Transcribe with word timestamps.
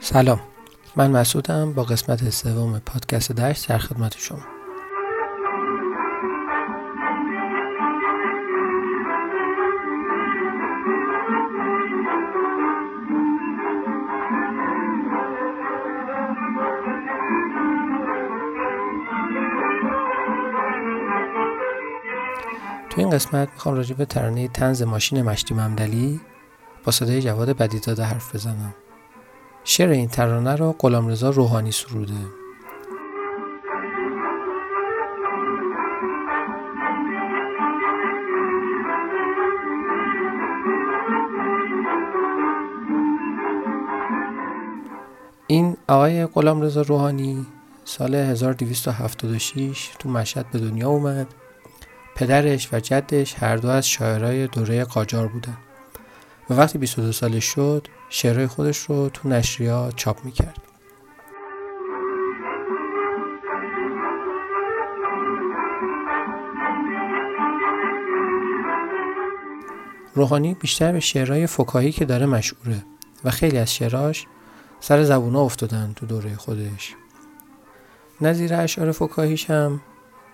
سلام. 0.00 0.40
من 0.96 1.10
مسعودم 1.10 1.72
با 1.72 1.82
قسمت 1.82 2.30
سوم 2.30 2.78
پادکست 2.78 3.32
دشت 3.32 3.68
در 3.68 3.78
خدمت 3.78 4.16
شما. 4.18 4.38
تو 22.90 23.00
این 23.00 23.10
قسمت 23.10 23.48
می‌خوام 23.52 23.74
راجع 23.74 23.94
به 23.94 24.04
ترانه 24.04 24.48
تنز 24.48 24.82
ماشین 24.82 25.22
مشتی 25.22 25.54
ممدلی 25.54 26.20
با 26.84 26.92
صدای 26.92 27.22
جواد 27.22 27.56
بدیداده 27.56 28.04
حرف 28.04 28.34
بزنم. 28.34 28.74
شعر 29.70 29.90
این 29.90 30.08
ترانه 30.08 30.56
را 30.56 30.74
غلامرضا 30.78 31.30
روحانی 31.30 31.72
سروده. 31.72 32.14
این 45.46 45.76
آقای 45.88 46.26
غلامرضا 46.26 46.82
روحانی 46.82 47.46
سال 47.84 48.14
1276 48.14 49.90
تو 49.98 50.08
مشهد 50.08 50.50
به 50.50 50.58
دنیا 50.58 50.88
اومد. 50.88 51.26
پدرش 52.16 52.72
و 52.72 52.80
جدش 52.80 53.34
هر 53.34 53.56
دو 53.56 53.68
از 53.68 53.88
شاعرای 53.88 54.46
دوره 54.46 54.84
قاجار 54.84 55.28
بودن. 55.28 55.58
و 56.50 56.54
وقتی 56.54 56.78
22 56.78 57.12
سالش 57.12 57.44
شد 57.44 57.86
شعرهای 58.08 58.46
خودش 58.46 58.78
رو 58.78 59.08
تو 59.08 59.28
نشریات 59.28 59.96
چاپ 59.96 60.24
می‌کرد. 60.24 60.58
روحانی 70.14 70.54
بیشتر 70.54 70.92
به 70.92 71.00
شعرهای 71.00 71.46
فکاهی 71.46 71.92
که 71.92 72.04
داره 72.04 72.26
مشهوره 72.26 72.84
و 73.24 73.30
خیلی 73.30 73.58
از 73.58 73.74
شعراش 73.74 74.26
سر 74.80 75.02
زبونا 75.02 75.40
افتادن 75.40 75.92
تو 75.96 76.06
دوره 76.06 76.36
خودش. 76.36 76.94
نظیر 78.20 78.54
اشعار 78.54 78.92
فکاهیش 78.92 79.50
هم 79.50 79.80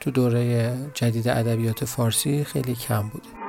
تو 0.00 0.10
دوره 0.10 0.74
جدید 0.94 1.28
ادبیات 1.28 1.84
فارسی 1.84 2.44
خیلی 2.44 2.74
کم 2.74 3.08
بوده. 3.08 3.43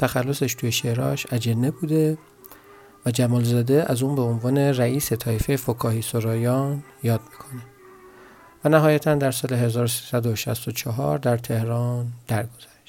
تخلصش 0.00 0.54
توی 0.54 0.72
شعراش 0.72 1.26
اجنه 1.32 1.70
بوده 1.70 2.18
و 3.06 3.10
جمالزاده 3.10 3.84
از 3.88 4.02
اون 4.02 4.14
به 4.14 4.22
عنوان 4.22 4.58
رئیس 4.58 5.12
طایفه 5.12 5.56
فکاهی 5.56 6.02
سرایان 6.02 6.82
یاد 7.02 7.20
می‌کنه 7.30 7.62
و 8.64 8.68
نهایتا 8.68 9.14
در 9.14 9.30
سال 9.30 9.52
1364 9.52 11.18
در 11.18 11.36
تهران 11.36 12.06
درگذشت. 12.28 12.79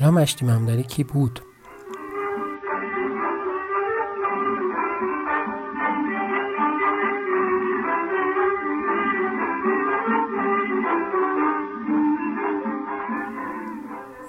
حالا 0.00 0.12
مشتی 0.12 0.46
ممدلی 0.46 0.82
کی 0.82 1.04
بود؟ 1.04 1.40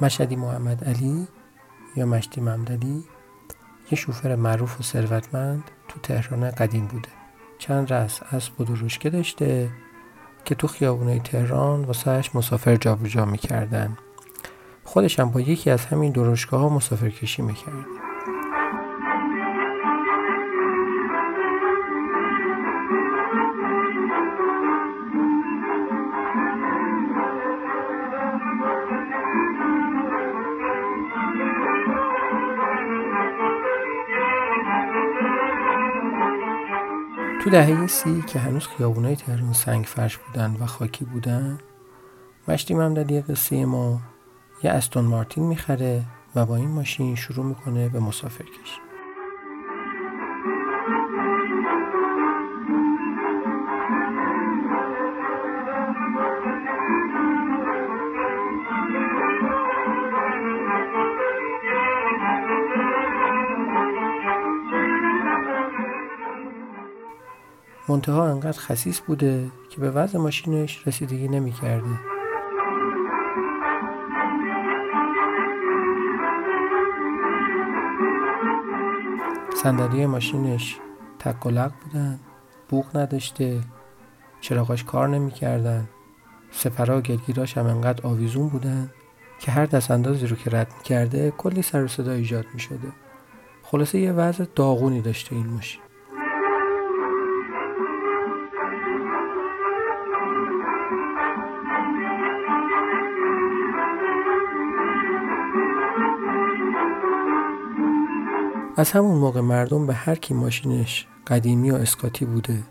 مشهدی 0.02 0.36
محمد 0.36 0.84
علی 0.84 1.28
یا 1.96 2.06
مشتی 2.06 2.42
ممدلی 2.42 3.04
یه 3.92 3.98
شوفر 3.98 4.36
معروف 4.36 4.80
و 4.80 4.84
ثروتمند 4.84 5.64
تو 5.88 6.00
تهران 6.00 6.52
قدیم 6.52 6.88
بوده. 6.88 7.10
چند 7.58 7.94
رس 7.94 8.20
اسب 8.32 8.62
و 8.62 8.64
دروشکه 8.64 9.10
داشته 9.10 9.70
که 10.46 10.56
تو 10.56 10.68
خیابونای 10.68 11.20
تهران 11.20 11.86
واسهش 11.86 12.36
مسافر 12.36 12.76
جابجا 12.76 13.26
می‌کردن. 13.26 13.98
خودش 14.92 15.20
هم 15.20 15.30
با 15.32 15.42
یکی 15.42 15.70
از 15.70 15.86
همین 15.86 16.12
دروشگاه 16.12 16.62
ها 16.62 16.70
مسافر 16.70 17.10
کشی 17.10 17.42
می‌کرد 17.42 17.86
تو 37.44 37.50
دهه 37.50 37.88
سی 37.88 38.22
که 38.28 38.40
هنوز 38.40 38.68
خیابونای 38.68 39.16
تهران 39.16 39.54
سنگ 39.54 39.86
فرش 39.86 40.18
بودن 40.18 40.58
و 40.60 40.66
خاکی 40.66 41.06
بودن 41.06 41.60
مشتی 42.48 42.74
ممددی 42.74 43.22
قصه 43.22 43.66
ما 43.66 44.02
یه 44.64 44.72
استون 44.72 45.06
مارتین 45.06 45.44
می‌خره 45.44 46.04
و 46.36 46.46
با 46.46 46.56
این 46.56 46.70
ماشین 46.70 47.16
شروع 47.16 47.46
می‌کنه 47.46 47.90
به 47.90 48.00
مسافر 48.00 48.44
کشی. 48.44 48.82
منتها 67.90 68.28
انقدر 68.28 68.60
خسیس 68.60 69.00
بوده 69.00 69.52
که 69.70 69.82
به 69.82 69.92
وضع 69.92 70.20
ماشینش 70.20 70.88
رسیدگی 70.88 71.28
نمی‌کرده. 71.28 72.11
صندلی 79.64 80.06
ماشینش 80.06 80.78
تک 81.20 81.46
و 81.46 81.50
لق 81.50 81.72
بودن. 81.84 82.20
بوغ 82.70 82.98
نداشته. 82.98 83.62
چراغاش 84.42 84.84
کار 84.84 85.08
نمی‌کردن. 85.08 85.90
سپرها 86.52 86.98
و 86.98 87.02
گلگیراش 87.02 87.58
هم 87.58 87.66
انقدر 87.66 88.08
آویزون 88.08 88.50
بودن 88.50 88.92
که 89.40 89.52
هر 89.52 89.66
دست 89.66 89.92
اندازی 89.92 90.28
رو 90.28 90.36
که 90.36 90.50
رد 90.50 90.74
می‌کرده 90.78 91.32
کلی 91.32 91.62
سر 91.62 91.84
و 91.84 91.88
صدا 91.88 92.12
ایجاد 92.12 92.46
می‌شده. 92.54 92.88
خلاصه 93.64 94.00
یه 94.00 94.12
وضع 94.12 94.46
داغونی 94.56 95.02
داشته 95.02 95.36
این 95.36 95.48
ماشین. 95.48 95.82
از 108.82 108.92
همون 108.92 109.18
موقع 109.18 109.42
مردم 109.42 109.88
به 109.88 109.94
هر 109.94 110.16
کی 110.16 110.34
ماشینش 110.34 111.08
قدیمی 111.28 111.72
و 111.72 111.76
اسکاتی 111.76 112.26
بوده 112.26 112.64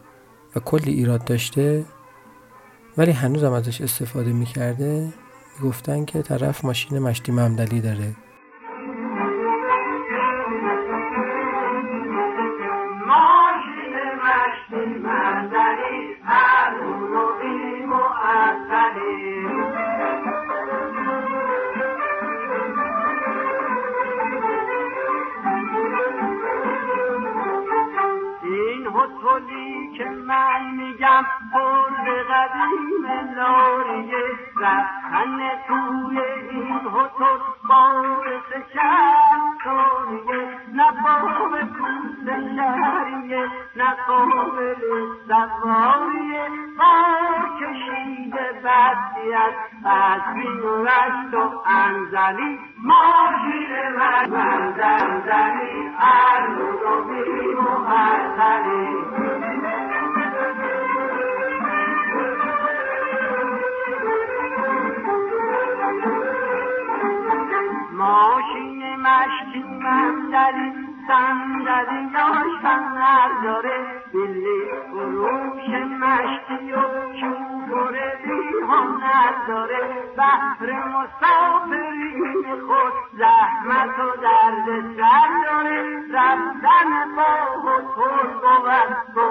و 0.56 0.60
کلی 0.60 0.92
ایراد 0.92 1.24
داشته 1.24 1.84
ولی 2.96 3.10
هنوزم 3.10 3.52
ازش 3.52 3.80
استفاده 3.80 4.32
می‌کرده 4.32 5.12
می‌گفتن 5.58 6.04
که 6.04 6.22
طرف 6.22 6.64
ماشین 6.64 6.98
مشتی 6.98 7.32
ممدلی 7.32 7.80
داره. 7.80 8.16
میگم 31.20 31.26
پر 31.52 32.22
قدیم 32.22 33.06
لاریه 33.36 34.24
رفتن 34.60 35.38
توی 35.68 36.20
این 36.50 36.72
هتل 36.72 37.38
باعث 37.68 38.50
شرطوریه 38.72 40.48
نه 40.74 40.90
باب 41.04 41.60
کوس 41.60 42.26
شهریه 42.56 43.48
نه 43.76 43.96
قابل 44.06 44.74
سواریه 45.28 46.48
با 46.78 46.92
کشیده 47.60 48.52
بدی 48.64 49.34
از 49.34 49.54
قدرین 49.84 50.60
و 50.60 50.84
رشت 50.84 51.34
و 51.34 51.62
انزلی 51.66 52.58
ماشین 52.78 53.70
من 53.98 54.30
من 54.30 54.74
زنزلی 54.76 55.90
ارمون 55.98 56.74
و 56.74 57.04
بیم 57.04 57.58
و 57.58 57.84
ماشین 57.88 59.49
من 70.30 70.36
داری 70.36 70.72
صندلی 71.06 72.10
داشتن 72.14 72.82
داره 73.44 74.02
بلی 74.14 74.70
فروش 74.90 75.68
مشکی 76.00 76.72
و 76.72 76.76
چوبر 77.20 77.92
بی 78.24 78.40
نداره 79.04 79.80
بحر 80.16 80.88
مسافرین 80.88 82.44
خود 82.66 83.18
زحمت 83.18 83.98
و 83.98 84.16
درد 84.22 84.96
سر 84.96 85.30
داره. 85.46 86.00
رفتن 86.12 87.16
با 87.16 87.70
هتل 87.70 88.28
بود 89.14 89.29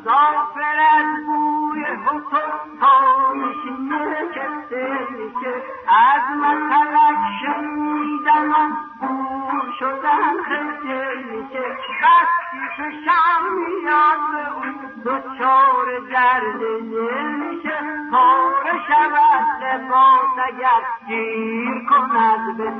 مسافر 0.00 0.78
از 0.98 1.26
بوی 1.26 1.84
حکم 1.84 2.50
تا 2.80 3.32
میشینه 3.32 4.28
که 4.34 5.62
از 5.88 6.22
مثلک 6.36 7.18
شنیدن 7.40 8.50
و 8.50 8.70
بور 9.00 9.72
شدن 9.78 10.42
خیلی 10.42 11.42
میشه 11.42 11.60
بستی 12.02 12.66
فشم 12.76 13.42
میاد 13.52 14.20
به 14.32 14.54
اون 14.56 14.74
دوچار 15.04 16.00
درد 16.12 16.82
میشه 16.82 17.78
پاره 18.10 18.78
شود 18.88 19.62
لباس 19.62 20.46
اگر 20.46 20.82
گیر 21.06 21.86
کند 21.88 22.56
به 22.56 22.70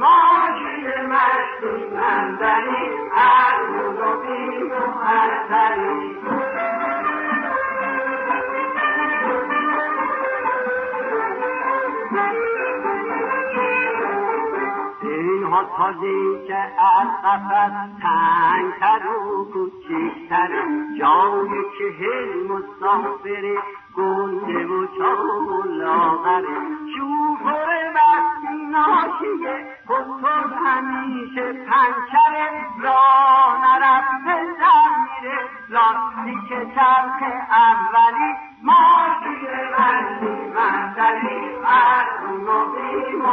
و 0.00 0.04
تازی 15.76 16.46
که 16.46 16.56
از 16.56 17.08
قفص 17.24 17.72
تنگتر 18.02 19.06
و 19.06 19.44
کوچیکتر 19.52 20.50
جای 20.98 21.48
که 21.78 22.04
هل 22.04 22.46
مسافر 22.48 23.44
گنده 23.96 24.66
و 24.66 24.86
چام 24.98 25.48
و 25.48 25.62
لاغره 25.62 26.56
ناشیه 29.20 29.54
خود 29.86 30.24
همیشه 30.66 31.52
پنچره 31.52 32.48
راه 32.82 33.58
نرفته 33.64 34.36
در 34.60 34.90
میره. 35.00 35.38
لاستیک 35.68 36.48
چرخ 36.74 37.20
اولی 37.50 38.30
ماشین 38.62 39.64
مردی 39.78 40.34
مندری 40.54 41.40
ارزون 41.64 42.46
و 42.46 42.48
بیم 42.64 43.24
و 43.24 43.26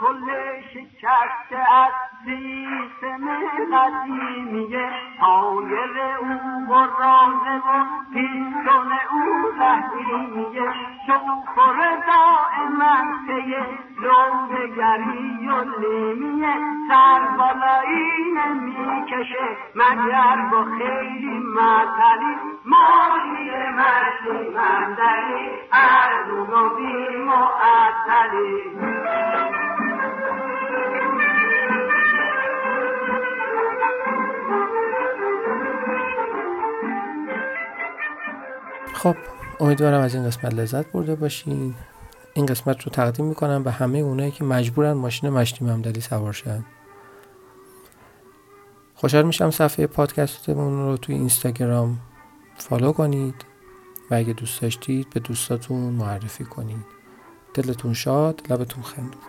کل 0.00 0.26
شکسته 0.74 1.56
از 1.56 1.92
سیستم 2.24 2.65
قدیمیه 3.72 4.90
تایر 5.20 5.96
او 6.20 6.26
و 6.68 6.74
رازه 6.74 7.56
و 7.56 7.84
پیستون 8.12 8.92
او 9.10 9.52
زهریمیه 9.58 10.72
شوفر 11.06 11.78
دائما 12.06 12.96
پیه 13.26 13.66
لودگری 14.02 15.48
و 15.48 15.64
لیمیه 15.80 16.54
سر 16.88 17.20
بالایی 17.38 18.32
نمی‌کشه 18.36 19.56
مگر 19.74 20.36
با 20.50 20.64
خیلی 20.64 21.38
مطلی 21.38 22.36
ماشی 22.64 23.26
مردی 23.76 24.48
مندری 24.54 25.50
ارزون 25.72 26.50
و 26.50 26.68
بی 26.76 27.16
معطلی 27.16 28.76
خب 39.06 39.16
امیدوارم 39.60 40.00
از 40.00 40.14
این 40.14 40.24
قسمت 40.24 40.54
لذت 40.54 40.92
برده 40.92 41.14
باشین. 41.14 41.74
این 42.34 42.46
قسمت 42.46 42.82
رو 42.82 42.92
تقدیم 42.92 43.26
می‌کنم 43.26 43.62
به 43.62 43.70
همه 43.70 43.98
اونایی 43.98 44.30
که 44.30 44.44
مجبورن 44.44 44.92
ماشین 44.92 45.30
مشتی 45.30 45.64
ممدلی 45.64 46.00
سوار 46.00 46.32
شن. 46.32 46.64
خوشحال 48.94 49.26
میشم 49.26 49.50
صفحه 49.50 49.86
پادکستمون 49.86 50.86
رو 50.86 50.96
توی 50.96 51.14
اینستاگرام 51.14 51.98
فالو 52.56 52.92
کنید 52.92 53.44
و 54.10 54.14
اگه 54.14 54.32
دوست 54.32 54.62
داشتید 54.62 55.10
به 55.10 55.20
دوستاتون 55.20 55.92
معرفی 55.92 56.44
کنید. 56.44 56.86
دلتون 57.54 57.94
شاد 57.94 58.42
لبتون 58.50 58.82
خندون 58.82 59.22